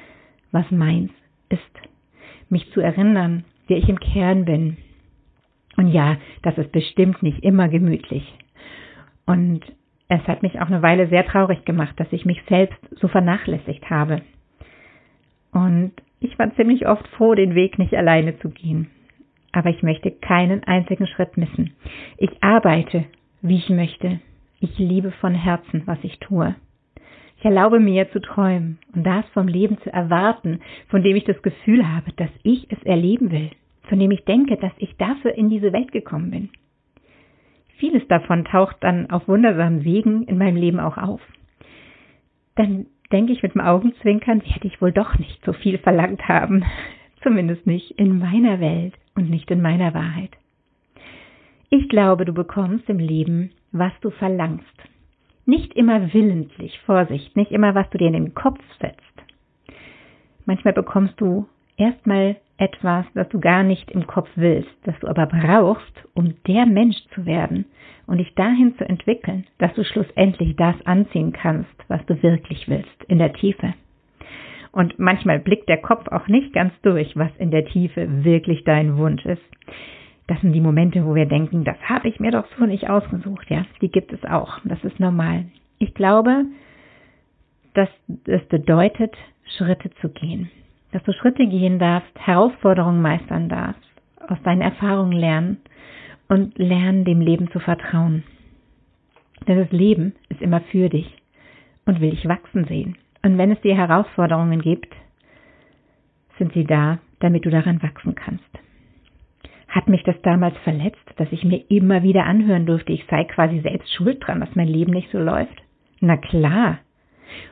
was 0.53 0.71
meins 0.71 1.11
ist, 1.49 1.61
mich 2.49 2.71
zu 2.73 2.81
erinnern, 2.81 3.45
wer 3.67 3.79
ich 3.79 3.89
im 3.89 3.99
Kern 3.99 4.45
bin. 4.45 4.77
Und 5.77 5.89
ja, 5.89 6.17
das 6.43 6.57
ist 6.59 6.71
bestimmt 6.71 7.23
nicht 7.23 7.43
immer 7.43 7.69
gemütlich. 7.69 8.33
Und 9.27 9.63
es 10.09 10.23
hat 10.27 10.43
mich 10.43 10.61
auch 10.61 10.67
eine 10.67 10.83
Weile 10.83 11.09
sehr 11.09 11.27
traurig 11.27 11.65
gemacht, 11.65 11.99
dass 11.99 12.13
ich 12.13 12.25
mich 12.25 12.43
selbst 12.49 12.79
so 13.01 13.09
vernachlässigt 13.09 13.89
habe. 13.89 14.23
Und 15.53 15.93
ich 16.21 16.39
war 16.39 16.55
ziemlich 16.57 16.87
oft 16.87 17.07
froh, 17.09 17.35
den 17.35 17.55
Weg 17.55 17.79
nicht 17.79 17.95
alleine 17.95 18.39
zu 18.39 18.51
gehen. 18.51 18.91
Aber 19.53 19.71
ich 19.71 19.83
möchte 19.83 20.11
keinen 20.11 20.65
einzigen 20.65 21.07
Schritt 21.07 21.37
missen. 21.37 21.75
Ich 22.19 22.43
arbeite, 22.43 23.05
wie 23.41 23.57
ich 23.57 23.71
möchte. 23.71 24.21
Ich 24.61 24.79
liebe 24.79 25.13
von 25.13 25.35
Herzen, 25.35 25.83
was 25.87 25.99
ich 26.03 26.19
tue. 26.19 26.55
Ich 27.39 27.45
erlaube 27.45 27.79
mir 27.79 28.11
zu 28.11 28.21
träumen 28.21 28.79
und 28.95 29.05
das 29.05 29.25
vom 29.35 29.47
Leben 29.47 29.79
zu 29.83 29.93
erwarten, 29.93 30.61
von 30.89 31.03
dem 31.03 31.17
ich 31.17 31.25
das 31.25 31.41
Gefühl 31.43 31.87
habe, 31.87 32.13
dass 32.17 32.31
ich 32.43 32.67
es 32.71 32.83
erleben 32.85 33.31
will, 33.31 33.51
von 33.83 33.99
dem 33.99 34.11
ich 34.11 34.25
denke, 34.25 34.57
dass 34.57 34.73
ich 34.79 34.97
dafür 34.97 35.35
in 35.35 35.51
diese 35.51 35.73
Welt 35.73 35.93
gekommen 35.93 36.31
bin. 36.31 36.49
Vieles 37.79 38.07
davon 38.09 38.45
taucht 38.45 38.77
dann 38.81 39.11
auf 39.11 39.29
wundersamen 39.29 39.85
Wegen 39.85 40.25
in 40.25 40.39
meinem 40.39 40.57
Leben 40.57 40.81
auch 40.81 40.97
auf. 40.97 41.21
Dann 42.57 42.87
denke 43.13 43.33
ich 43.33 43.43
mit 43.43 43.55
dem 43.55 43.61
Augenzwinkern, 43.61 44.43
werde 44.45 44.67
ich 44.67 44.81
wohl 44.81 44.93
doch 44.93 45.19
nicht 45.19 45.45
so 45.45 45.53
viel 45.53 45.79
verlangt 45.79 46.29
haben. 46.29 46.65
Zumindest 47.23 47.67
nicht 47.67 47.93
in 47.93 48.19
meiner 48.19 48.61
Welt 48.61 48.95
und 49.15 49.31
nicht 49.31 49.51
in 49.51 49.63
meiner 49.63 49.95
Wahrheit. 49.95 50.31
Ich 51.71 51.89
glaube, 51.89 52.25
du 52.25 52.33
bekommst 52.33 52.89
im 52.89 52.99
Leben, 52.99 53.51
was 53.73 53.93
du 54.01 54.11
verlangst. 54.11 54.67
Nicht 55.47 55.75
immer 55.75 56.13
willentlich, 56.13 56.79
Vorsicht, 56.81 57.37
nicht 57.37 57.51
immer, 57.51 57.75
was 57.75 57.89
du 57.91 57.99
dir 57.99 58.07
in 58.07 58.13
den 58.13 58.35
Kopf 58.35 58.61
setzt. 58.81 59.01
Manchmal 60.47 60.75
bekommst 60.75 61.21
du 61.21 61.47
erstmal 61.77 62.37
etwas, 62.57 63.05
das 63.15 63.29
du 63.31 63.41
gar 63.41 63.63
nicht 63.63 63.91
im 63.91 64.07
Kopf 64.07 64.29
willst, 64.37 64.71
das 64.85 64.99
du 65.01 65.09
aber 65.09 65.27
brauchst, 65.27 66.05
um 66.15 66.35
der 66.47 66.67
Mensch 66.67 66.97
zu 67.15 67.27
werden 67.27 67.65
und 68.07 68.19
dich 68.19 68.35
dahin 68.35 68.77
zu 68.77 68.89
entwickeln, 68.89 69.45
dass 69.59 69.75
du 69.75 69.85
schlussendlich 69.85 70.55
das 70.57 70.75
anziehen 70.85 71.33
kannst, 71.33 71.75
was 71.89 72.05
du 72.07 72.23
wirklich 72.23 72.69
willst, 72.69 73.05
in 73.09 73.19
der 73.19 73.33
Tiefe. 73.33 73.75
Und 74.73 74.99
manchmal 74.99 75.39
blickt 75.39 75.69
der 75.69 75.81
Kopf 75.81 76.09
auch 76.09 76.27
nicht 76.29 76.53
ganz 76.53 76.73
durch, 76.83 77.17
was 77.17 77.31
in 77.39 77.51
der 77.51 77.65
Tiefe 77.65 78.25
wirklich 78.25 78.65
dein 78.65 78.97
Wunsch 78.97 79.25
ist. 79.25 79.43
Das 80.27 80.41
sind 80.41 80.53
die 80.53 80.61
Momente, 80.61 81.05
wo 81.05 81.15
wir 81.15 81.27
denken, 81.27 81.65
das 81.65 81.77
habe 81.89 82.09
ich 82.09 82.19
mir 82.19 82.31
doch 82.31 82.47
so 82.59 82.67
nicht 82.67 82.89
ausgesucht. 82.89 83.49
Ja, 83.51 83.67
die 83.81 83.91
gibt 83.91 84.13
es 84.13 84.25
auch. 84.25 84.59
Das 84.65 84.83
ist 84.83 84.99
normal. 84.99 85.45
Ich 85.79 85.95
glaube, 85.95 86.45
dass 87.75 87.89
es 88.27 88.43
bedeutet, 88.47 89.15
Schritte 89.57 89.91
zu 90.01 90.09
gehen 90.09 90.51
dass 90.95 91.03
du 91.03 91.13
Schritte 91.13 91.45
gehen 91.49 91.81
darfst, 91.81 92.13
Herausforderungen 92.21 93.03
meistern 93.03 93.49
darfst, 93.49 93.83
aus 94.29 94.41
deinen 94.45 94.61
Erfahrungen 94.61 95.11
lernen 95.11 95.59
und 96.29 96.57
lernen, 96.57 97.05
dem 97.05 97.21
Leben 97.21 97.51
zu 97.51 97.59
vertrauen. 97.59 98.23
Denn 99.49 99.59
das 99.59 99.73
Leben 99.73 100.15
ist 100.29 100.41
immer 100.41 100.61
für 100.61 100.89
dich 100.89 101.13
und 101.85 102.01
will 102.01 102.11
dich 102.11 102.29
wachsen 102.29 102.65
sehen. 102.67 102.97
Und 103.25 103.39
wenn 103.39 103.51
es 103.51 103.61
dir 103.63 103.77
Herausforderungen 103.77 104.61
gibt, 104.61 104.95
sind 106.39 106.53
sie 106.53 106.65
da, 106.65 107.01
damit 107.19 107.45
du 107.45 107.51
daran 107.51 107.83
wachsen 107.83 108.15
kannst. 108.15 108.45
Hat 109.67 109.89
mich 109.89 110.05
das 110.05 110.21
damals 110.23 110.57
verletzt, 110.59 111.11
dass 111.17 111.27
ich 111.33 111.43
mir 111.43 111.65
immer 111.71 112.05
wieder 112.05 112.25
anhören 112.25 112.67
durfte, 112.67 112.93
ich 112.93 113.05
sei 113.11 113.25
quasi 113.25 113.59
selbst 113.63 113.93
schuld 113.93 114.25
dran, 114.25 114.39
dass 114.39 114.55
mein 114.55 114.69
Leben 114.69 114.93
nicht 114.93 115.11
so 115.11 115.19
läuft? 115.19 115.61
Na 115.99 116.17
klar, 116.17 116.79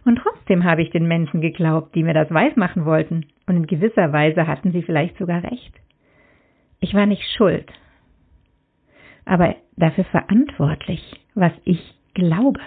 und 0.05 0.17
trotzdem 0.17 0.65
habe 0.65 0.83
ich 0.83 0.91
den 0.91 1.07
Menschen 1.07 1.41
geglaubt, 1.41 1.95
die 1.95 2.03
mir 2.03 2.15
das 2.15 2.33
weismachen 2.33 2.85
wollten, 2.85 3.27
und 3.47 3.57
in 3.57 3.67
gewisser 3.67 4.13
Weise 4.13 4.47
hatten 4.47 4.73
sie 4.73 4.83
vielleicht 4.83 5.17
sogar 5.19 5.43
recht. 5.43 5.73
Ich 6.81 6.95
war 6.95 7.07
nicht 7.07 7.25
schuld, 7.37 7.71
aber 9.25 9.55
dafür 9.77 10.05
verantwortlich, 10.05 11.01
was 11.35 11.53
ich 11.65 11.95
glaube. 12.15 12.61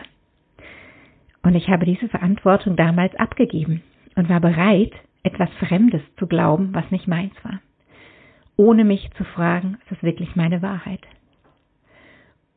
Und 1.44 1.56
ich 1.56 1.70
habe 1.70 1.86
diese 1.86 2.10
Verantwortung 2.10 2.76
damals 2.76 3.14
abgegeben 3.16 3.84
und 4.16 4.30
war 4.30 4.40
bereit, 4.40 4.94
etwas 5.24 5.50
Fremdes 5.60 6.02
zu 6.18 6.28
glauben, 6.28 6.74
was 6.74 6.90
nicht 6.92 7.08
meins 7.08 7.34
war, 7.44 7.60
ohne 8.58 8.84
mich 8.86 9.10
zu 9.18 9.24
fragen, 9.24 9.78
ist 9.82 9.92
das 9.92 10.04
wirklich 10.04 10.36
meine 10.36 10.62
Wahrheit? 10.62 11.02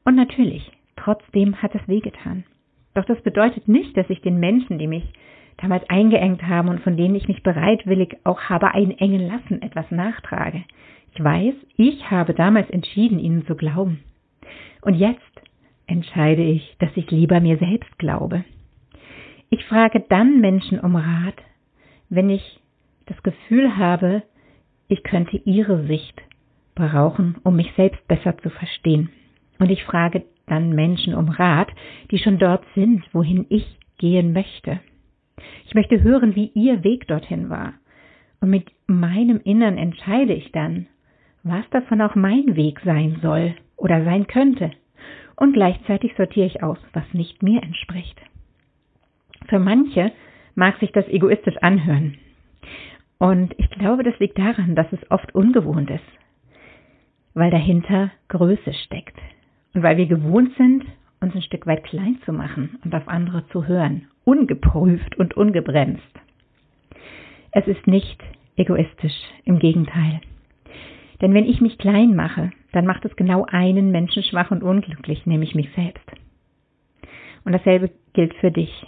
Und 0.05 0.15
natürlich, 0.15 0.71
trotzdem 0.97 1.61
hat 1.61 1.75
es 1.75 1.87
wehgetan. 1.89 2.45
Doch 2.95 3.05
das 3.05 3.21
bedeutet 3.23 3.69
nicht, 3.69 3.97
dass 3.97 4.09
ich 4.11 4.21
den 4.23 4.39
Menschen, 4.39 4.79
die 4.79 4.87
mich 4.87 5.05
damals 5.59 5.89
eingeengt 5.89 6.43
haben 6.43 6.69
und 6.69 6.81
von 6.81 6.97
denen 6.97 7.15
ich 7.15 7.29
mich 7.29 7.43
bereitwillig 7.43 8.17
auch 8.25 8.41
habe 8.43 8.73
einengen 8.75 9.29
lassen, 9.29 9.61
etwas 9.63 9.91
nachtrage. 9.91 10.65
Ich 11.15 11.23
weiß, 11.23 11.55
ich 11.77 12.11
habe 12.11 12.35
damals 12.35 12.71
entschieden, 12.71 13.19
ihnen 13.19 13.47
zu 13.47 13.55
glauben. 13.55 14.01
Und 14.83 14.95
jetzt 14.95 15.21
entscheide 15.87 16.43
ich, 16.43 16.77
dass 16.79 16.91
ich 16.95 17.11
lieber 17.11 17.41
mir 17.41 17.59
selbst 17.59 17.99
glaube. 17.99 18.45
Ich 19.51 19.65
frage 19.65 20.05
dann 20.09 20.41
Menschen 20.41 20.79
um 20.79 20.95
Rat, 20.95 21.43
wenn 22.09 22.31
ich 22.31 22.61
das 23.07 23.21
Gefühl 23.23 23.77
habe, 23.77 24.23
ich 24.89 25.03
könnte 25.03 25.39
ihre 25.45 25.87
Sicht 25.87 26.23
brauchen, 26.75 27.37
um 27.43 27.57
mich 27.57 27.73
selbst 27.77 28.07
besser 28.07 28.37
zu 28.39 28.51
verstehen. 28.51 29.11
Und 29.59 29.71
ich 29.71 29.83
frage 29.85 30.25
dann 30.47 30.71
Menschen 30.71 31.15
um 31.15 31.29
Rat, 31.29 31.69
die 32.11 32.19
schon 32.19 32.39
dort 32.39 32.65
sind, 32.75 33.03
wohin 33.13 33.47
ich 33.49 33.67
gehen 33.99 34.33
möchte. 34.33 34.81
Ich 35.67 35.75
möchte 35.75 36.03
hören, 36.03 36.35
wie 36.35 36.51
ihr 36.55 36.85
Weg 36.85 37.07
dorthin 37.09 37.51
war. 37.51 37.75
Und 38.41 38.51
mit 38.51 38.67
meinem 38.87 39.41
Innern 39.43 39.79
entscheide 39.79 40.33
ich 40.33 40.53
dann, 40.53 40.87
was 41.43 41.69
davon 41.71 42.01
auch 42.01 42.15
mein 42.15 42.57
Weg 42.57 42.81
sein 42.85 43.19
soll 43.23 43.55
oder 43.77 44.05
sein 44.05 44.27
könnte. 44.27 44.71
Und 45.37 45.53
gleichzeitig 45.53 46.15
sortiere 46.17 46.47
ich 46.47 46.63
aus, 46.63 46.79
was 46.93 47.05
nicht 47.13 47.43
mir 47.43 47.63
entspricht. 47.63 48.21
Für 49.49 49.59
manche 49.59 50.13
mag 50.55 50.79
sich 50.79 50.93
das 50.93 51.07
egoistisch 51.09 51.57
anhören. 51.59 52.17
Und 53.19 53.55
ich 53.59 53.71
glaube, 53.71 54.03
das 54.03 54.19
liegt 54.19 54.39
daran, 54.39 54.75
dass 54.75 54.93
es 54.93 55.11
oft 55.11 55.35
ungewohnt 55.35 55.91
ist, 55.91 56.05
weil 57.35 57.51
dahinter 57.51 58.11
Größe 58.29 58.73
steckt. 58.85 59.17
Und 59.75 59.83
weil 59.83 59.97
wir 59.97 60.07
gewohnt 60.07 60.55
sind, 60.57 60.85
uns 61.21 61.35
ein 61.35 61.43
Stück 61.43 61.67
weit 61.67 61.85
klein 61.85 62.19
zu 62.25 62.33
machen 62.33 62.79
und 62.85 62.95
auf 62.95 63.09
andere 63.09 63.47
zu 63.49 63.67
hören, 63.67 64.07
ungeprüft 64.29 65.17
und 65.17 65.39
ungebremst. 65.39 66.03
Es 67.51 67.67
ist 67.67 67.87
nicht 67.87 68.23
egoistisch, 68.57 69.15
im 69.45 69.59
Gegenteil. 69.59 70.21
Denn 71.23 71.33
wenn 71.33 71.47
ich 71.47 71.63
mich 71.63 71.79
klein 71.79 72.15
mache, 72.15 72.51
dann 72.73 72.85
macht 72.85 73.07
es 73.07 73.17
genau 73.17 73.47
einen 73.49 73.91
Menschen 73.91 74.23
schwach 74.23 74.51
und 74.51 74.63
unglücklich, 74.63 75.25
nämlich 75.25 75.55
mich 75.55 75.71
selbst. 75.75 76.05
Und 77.47 77.53
dasselbe 77.53 77.91
gilt 78.13 78.35
für 78.35 78.51
dich. 78.51 78.85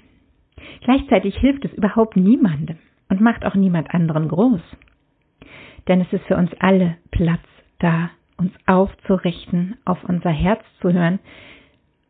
Gleichzeitig 0.82 1.38
hilft 1.38 1.64
es 1.64 1.72
überhaupt 1.72 2.16
niemandem 2.16 2.76
und 3.08 3.22
macht 3.22 3.46
auch 3.46 3.54
niemand 3.54 3.94
anderen 3.94 4.28
groß. 4.28 4.60
Denn 5.88 6.02
es 6.02 6.12
ist 6.12 6.24
für 6.26 6.36
uns 6.36 6.50
alle 6.58 6.98
Platz 7.12 7.40
da, 7.78 8.10
uns 8.36 8.52
aufzurichten, 8.66 9.78
auf 9.86 10.04
unser 10.04 10.30
Herz 10.30 10.62
zu 10.82 10.92
hören, 10.92 11.18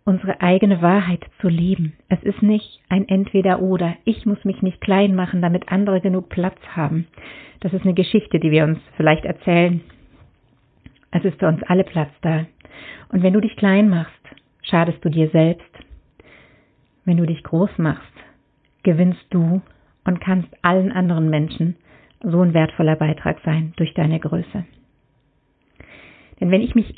unsere 0.04 0.40
eigene 0.40 0.82
Wahrheit 0.82 1.24
zu 1.40 1.48
leben. 1.48 1.94
Es 2.08 2.22
ist 2.22 2.42
nicht 2.42 2.80
ein 2.88 3.06
Entweder-Oder. 3.08 3.96
Ich 4.04 4.26
muss 4.26 4.44
mich 4.44 4.62
nicht 4.62 4.80
klein 4.80 5.14
machen, 5.14 5.42
damit 5.42 5.70
andere 5.70 6.00
genug 6.00 6.28
Platz 6.28 6.58
haben. 6.74 7.06
Das 7.60 7.72
ist 7.72 7.82
eine 7.82 7.94
Geschichte, 7.94 8.40
die 8.40 8.50
wir 8.50 8.64
uns 8.64 8.78
vielleicht 8.96 9.24
erzählen. 9.24 9.82
Es 11.10 11.24
ist 11.24 11.38
für 11.38 11.48
uns 11.48 11.62
alle 11.64 11.84
Platz 11.84 12.10
da. 12.22 12.46
Und 13.10 13.22
wenn 13.22 13.32
du 13.32 13.40
dich 13.40 13.56
klein 13.56 13.88
machst, 13.88 14.14
schadest 14.62 15.04
du 15.04 15.10
dir 15.10 15.28
selbst. 15.30 15.70
Wenn 17.04 17.16
du 17.16 17.26
dich 17.26 17.42
groß 17.42 17.70
machst, 17.78 18.12
gewinnst 18.82 19.24
du 19.30 19.60
und 20.04 20.20
kannst 20.20 20.48
allen 20.62 20.92
anderen 20.92 21.28
Menschen 21.28 21.76
so 22.22 22.40
ein 22.40 22.54
wertvoller 22.54 22.96
Beitrag 22.96 23.38
sein 23.44 23.72
durch 23.76 23.94
deine 23.94 24.20
Größe. 24.20 24.64
Denn 26.40 26.50
wenn 26.50 26.62
ich 26.62 26.74
mich 26.74 26.94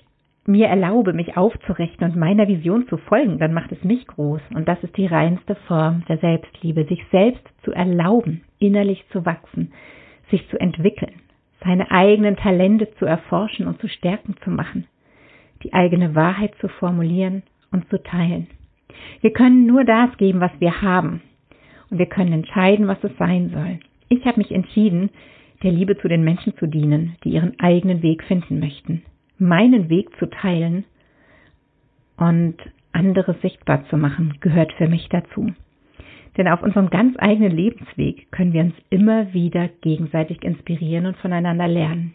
mir 0.46 0.66
erlaube, 0.66 1.12
mich 1.12 1.36
aufzurichten 1.36 2.10
und 2.10 2.16
meiner 2.16 2.48
Vision 2.48 2.88
zu 2.88 2.96
folgen, 2.96 3.38
dann 3.38 3.54
macht 3.54 3.70
es 3.70 3.82
mich 3.84 4.06
groß. 4.06 4.40
Und 4.54 4.66
das 4.66 4.82
ist 4.82 4.96
die 4.96 5.06
reinste 5.06 5.54
Form 5.66 6.04
der 6.08 6.18
Selbstliebe, 6.18 6.84
sich 6.84 7.04
selbst 7.10 7.44
zu 7.64 7.72
erlauben, 7.72 8.42
innerlich 8.58 9.04
zu 9.10 9.24
wachsen, 9.24 9.72
sich 10.30 10.48
zu 10.48 10.58
entwickeln, 10.58 11.14
seine 11.64 11.90
eigenen 11.90 12.36
Talente 12.36 12.90
zu 12.98 13.04
erforschen 13.04 13.66
und 13.68 13.80
zu 13.80 13.88
stärken 13.88 14.34
zu 14.42 14.50
machen, 14.50 14.86
die 15.62 15.72
eigene 15.72 16.14
Wahrheit 16.14 16.54
zu 16.60 16.68
formulieren 16.68 17.44
und 17.70 17.88
zu 17.88 18.02
teilen. 18.02 18.48
Wir 19.20 19.32
können 19.32 19.66
nur 19.66 19.84
das 19.84 20.16
geben, 20.16 20.40
was 20.40 20.52
wir 20.58 20.82
haben. 20.82 21.22
Und 21.90 21.98
wir 21.98 22.06
können 22.06 22.32
entscheiden, 22.32 22.88
was 22.88 23.02
es 23.04 23.16
sein 23.18 23.50
soll. 23.50 23.78
Ich 24.08 24.24
habe 24.26 24.38
mich 24.38 24.50
entschieden, 24.50 25.10
der 25.62 25.70
Liebe 25.70 25.96
zu 25.98 26.08
den 26.08 26.24
Menschen 26.24 26.56
zu 26.56 26.66
dienen, 26.66 27.16
die 27.22 27.30
ihren 27.30 27.58
eigenen 27.60 28.02
Weg 28.02 28.24
finden 28.24 28.58
möchten 28.58 29.02
meinen 29.42 29.88
Weg 29.88 30.16
zu 30.18 30.26
teilen 30.26 30.84
und 32.16 32.56
andere 32.92 33.34
sichtbar 33.42 33.84
zu 33.88 33.96
machen, 33.96 34.36
gehört 34.40 34.72
für 34.74 34.88
mich 34.88 35.08
dazu. 35.08 35.52
Denn 36.36 36.48
auf 36.48 36.62
unserem 36.62 36.88
ganz 36.88 37.16
eigenen 37.18 37.52
Lebensweg 37.52 38.30
können 38.30 38.52
wir 38.52 38.62
uns 38.62 38.74
immer 38.88 39.34
wieder 39.34 39.68
gegenseitig 39.82 40.42
inspirieren 40.42 41.06
und 41.06 41.16
voneinander 41.18 41.68
lernen. 41.68 42.14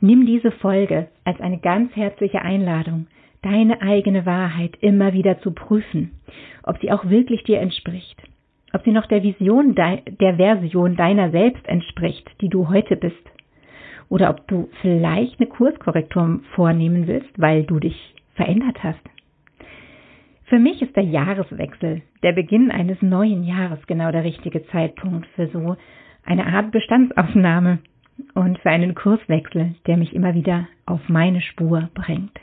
Nimm 0.00 0.26
diese 0.26 0.50
Folge 0.50 1.08
als 1.24 1.40
eine 1.40 1.58
ganz 1.58 1.94
herzliche 1.96 2.42
Einladung, 2.42 3.06
deine 3.42 3.80
eigene 3.80 4.26
Wahrheit 4.26 4.76
immer 4.80 5.12
wieder 5.12 5.38
zu 5.40 5.52
prüfen, 5.52 6.12
ob 6.64 6.78
sie 6.80 6.90
auch 6.90 7.08
wirklich 7.08 7.44
dir 7.44 7.60
entspricht, 7.60 8.20
ob 8.72 8.82
sie 8.84 8.92
noch 8.92 9.06
der 9.06 9.22
Vision 9.22 9.74
der 9.74 10.36
Version 10.36 10.96
deiner 10.96 11.30
selbst 11.30 11.66
entspricht, 11.66 12.28
die 12.40 12.48
du 12.48 12.68
heute 12.68 12.96
bist 12.96 13.33
oder 14.08 14.30
ob 14.30 14.46
du 14.48 14.68
vielleicht 14.80 15.40
eine 15.40 15.48
Kurskorrektur 15.48 16.40
vornehmen 16.54 17.06
willst, 17.06 17.30
weil 17.36 17.64
du 17.64 17.80
dich 17.80 18.14
verändert 18.34 18.82
hast. 18.82 19.00
Für 20.46 20.58
mich 20.58 20.82
ist 20.82 20.94
der 20.94 21.04
Jahreswechsel, 21.04 22.02
der 22.22 22.32
Beginn 22.32 22.70
eines 22.70 23.00
neuen 23.00 23.44
Jahres, 23.44 23.86
genau 23.86 24.12
der 24.12 24.24
richtige 24.24 24.66
Zeitpunkt 24.66 25.26
für 25.34 25.48
so 25.48 25.76
eine 26.24 26.46
Art 26.46 26.70
Bestandsaufnahme 26.70 27.78
und 28.34 28.58
für 28.58 28.70
einen 28.70 28.94
Kurswechsel, 28.94 29.74
der 29.86 29.96
mich 29.96 30.14
immer 30.14 30.34
wieder 30.34 30.68
auf 30.86 31.00
meine 31.08 31.40
Spur 31.40 31.88
bringt. 31.94 32.38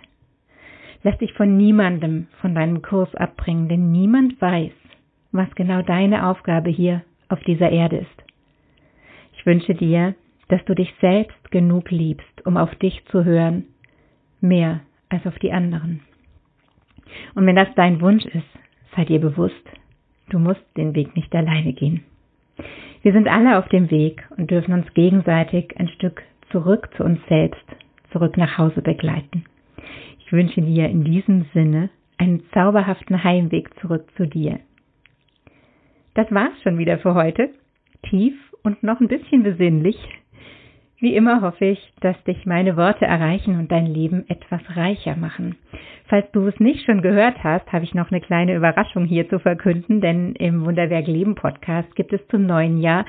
Lass 1.04 1.18
dich 1.18 1.34
von 1.34 1.58
niemandem 1.58 2.28
von 2.42 2.54
deinem 2.54 2.82
Kurs 2.82 3.14
abbringen, 3.16 3.70
denn 3.70 3.92
niemand 3.92 4.40
weiß, 4.42 4.72
was 5.32 5.54
genau 5.56 5.82
deine 5.82 6.28
Aufgabe 6.28 6.70
hier 6.70 7.04
auf 7.30 7.40
dieser 7.44 7.70
Erde 7.70 7.98
ist. 7.98 8.24
Ich 9.38 9.46
wünsche 9.46 9.74
dir, 9.74 10.16
dass 10.52 10.64
du 10.66 10.76
dich 10.76 10.94
selbst 11.00 11.50
genug 11.50 11.92
liebst, 11.92 12.46
um 12.46 12.58
auf 12.58 12.76
dich 12.76 13.02
zu 13.06 13.24
hören, 13.24 13.64
mehr 14.42 14.82
als 15.08 15.26
auf 15.26 15.40
die 15.40 15.54
anderen. 15.54 16.02
Und 17.36 17.46
wenn 17.46 17.56
das 17.56 17.70
dein 17.76 18.02
Wunsch 18.02 18.26
ist, 18.26 18.44
sei 18.94 19.06
dir 19.06 19.22
bewusst, 19.22 19.56
du 20.30 20.40
musst 20.40 20.66
den 20.76 20.94
Weg 20.94 21.16
nicht 21.16 21.34
alleine 21.34 21.72
gehen. 21.72 22.04
Wir 23.02 23.14
sind 23.14 23.30
alle 23.30 23.58
auf 23.58 23.70
dem 23.70 23.90
Weg 23.92 24.28
und 24.36 24.52
dürfen 24.52 24.74
uns 24.74 24.94
gegenseitig 24.94 25.78
ein 25.80 25.88
Stück 25.88 26.22
zurück 26.52 26.90
zu 26.98 27.06
uns 27.06 27.20
selbst, 27.30 27.66
zurück 28.12 28.36
nach 28.36 28.58
Hause 28.58 28.82
begleiten. 28.82 29.46
Ich 30.20 30.34
wünsche 30.34 30.62
dir 30.62 30.90
in 30.90 31.06
diesem 31.06 31.46
Sinne 31.54 31.90
einen 32.18 32.44
zauberhaften 32.54 33.24
Heimweg 33.24 33.70
zurück 33.80 34.06
zu 34.18 34.28
dir. 34.28 34.60
Das 36.14 36.30
war's 36.30 36.62
schon 36.62 36.78
wieder 36.78 37.00
für 37.00 37.14
heute. 37.14 37.52
Tief 38.04 38.36
und 38.64 38.84
noch 38.84 39.00
ein 39.00 39.08
bisschen 39.08 39.44
besinnlich. 39.44 39.98
Wie 41.02 41.16
immer 41.16 41.42
hoffe 41.42 41.66
ich, 41.66 41.94
dass 42.02 42.24
dich 42.26 42.46
meine 42.46 42.78
Worte 42.78 43.06
erreichen 43.06 43.58
und 43.58 43.72
dein 43.72 43.88
Leben 43.88 44.24
etwas 44.30 44.62
reicher 44.76 45.16
machen. 45.16 45.56
Falls 46.06 46.30
du 46.32 46.46
es 46.46 46.60
nicht 46.60 46.86
schon 46.86 47.02
gehört 47.02 47.44
hast, 47.44 47.74
habe 47.74 47.84
ich 47.84 47.96
noch 47.96 48.12
eine 48.12 48.22
kleine 48.22 48.56
Überraschung 48.56 49.06
hier 49.06 49.28
zu 49.28 49.40
verkünden, 49.40 50.00
denn 50.00 50.36
im 50.36 50.64
Wunderwerk 50.64 51.08
Leben 51.08 51.34
Podcast 51.34 51.96
gibt 51.96 52.14
es 52.14 52.26
zum 52.28 52.46
neuen 52.46 52.78
Jahr 52.80 53.06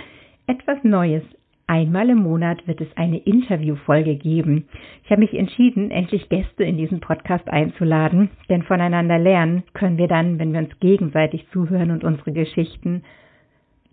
etwas 0.47 0.83
Neues. 0.83 1.23
Einmal 1.67 2.09
im 2.09 2.21
Monat 2.21 2.67
wird 2.67 2.81
es 2.81 2.89
eine 2.97 3.19
Interviewfolge 3.19 4.17
geben. 4.17 4.69
Ich 5.05 5.11
habe 5.11 5.21
mich 5.21 5.35
entschieden, 5.35 5.91
endlich 5.91 6.31
Gäste 6.31 6.65
in 6.65 6.79
diesen 6.79 7.01
Podcast 7.01 7.47
einzuladen, 7.51 8.31
denn 8.49 8.63
voneinander 8.63 9.19
lernen 9.19 9.65
können 9.75 9.99
wir 9.99 10.09
dann, 10.09 10.39
wenn 10.39 10.55
wir 10.55 10.61
uns 10.61 10.81
gegenseitig 10.81 11.47
zuhören 11.53 11.91
und 11.91 12.05
unsere 12.05 12.33
Geschichten 12.33 13.03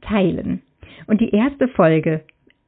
teilen. 0.01 0.61
Und 1.07 1.19
die 1.19 1.31
erste 1.31 1.67
Folge 1.67 2.21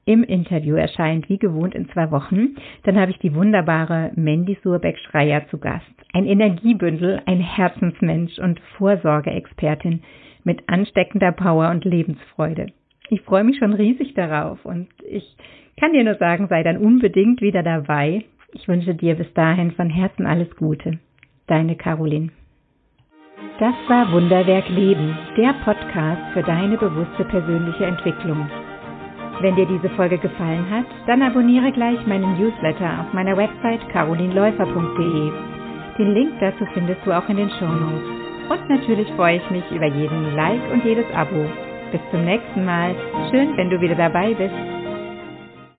im 0.06 0.24
Interview 0.24 0.76
erscheint, 0.76 1.30
wie 1.30 1.38
gewohnt 1.38 1.76
in 1.76 1.88
zwei 1.90 2.12
Wochen. 2.12 2.56
Dann 2.84 3.00
habe 3.00 3.12
ich 3.12 3.20
die 3.20 3.36
wunderbare 3.36 4.12
Mandy 4.16 4.58
Surbeck-Schreier 4.64 5.48
zu 5.50 5.58
Gast. 5.58 5.86
Ein 6.14 6.26
Energiebündel, 6.26 7.22
ein 7.26 7.40
Herzensmensch 7.40 8.40
und 8.40 8.60
Vorsorgeexpertin 8.78 10.02
mit 10.44 10.68
ansteckender 10.68 11.32
Power 11.32 11.70
und 11.70 11.86
Lebensfreude. 11.86 12.68
Ich 13.10 13.22
freue 13.22 13.44
mich 13.44 13.58
schon 13.58 13.74
riesig 13.74 14.14
darauf 14.14 14.66
und 14.66 14.88
ich 15.08 15.36
kann 15.80 15.94
dir 15.94 16.04
nur 16.04 16.16
sagen, 16.16 16.48
sei 16.48 16.64
dann 16.64 16.78
unbedingt 16.78 17.42
wieder 17.42 17.64
dabei. 17.64 18.24
Ich 18.54 18.68
wünsche 18.68 18.96
dir 18.96 19.16
bis 19.16 19.32
dahin 19.34 19.72
von 19.72 19.90
Herzen 19.90 20.26
alles 20.26 20.56
Gute. 20.56 21.00
Deine 21.48 21.76
Caroline. 21.76 22.30
Das 23.60 23.76
war 23.88 24.12
Wunderwerk 24.12 24.70
Leben, 24.70 25.18
der 25.38 25.54
Podcast 25.64 26.22
für 26.34 26.44
deine 26.44 26.78
bewusste 26.78 27.26
persönliche 27.26 27.86
Entwicklung. 27.86 28.50
Wenn 29.42 29.56
dir 29.56 29.66
diese 29.66 29.90
Folge 29.90 30.20
gefallen 30.20 30.70
hat, 30.70 30.86
dann 31.08 31.24
abonniere 31.24 31.72
gleich 31.72 32.06
meinen 32.06 32.38
Newsletter 32.38 33.02
auf 33.02 33.14
meiner 33.14 33.36
Website 33.36 33.82
carolinläufer.de. 33.90 35.32
Den 35.98 36.14
Link 36.14 36.34
dazu 36.40 36.66
findest 36.74 37.06
du 37.06 37.12
auch 37.12 37.28
in 37.28 37.38
den 37.38 37.50
Shownotes. 37.50 38.04
Und 38.50 38.70
natürlich 38.70 39.12
freue 39.14 39.38
ich 39.38 39.50
mich 39.50 39.64
über 39.72 39.88
jeden 39.88 40.36
Like 40.36 40.62
und 40.72 40.86
jedes 40.86 41.06
Abo. 41.16 41.46
Bis 41.92 42.02
zum 42.12 42.24
nächsten 42.24 42.66
Mal. 42.66 42.96
Schön, 43.32 43.58
wenn 43.58 43.72
du 43.72 43.82
wieder 43.82 43.96
dabei 43.96 44.34
bist. 44.36 44.81